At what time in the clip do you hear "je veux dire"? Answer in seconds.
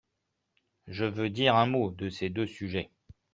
0.87-1.55